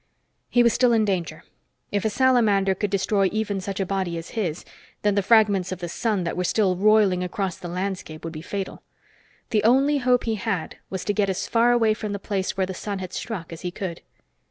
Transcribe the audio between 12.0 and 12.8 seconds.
the place where the